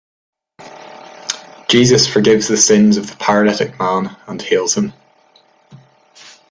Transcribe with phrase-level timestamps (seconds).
[1.67, 4.93] Jesus forgives the sins of the paralytic man, and heals him.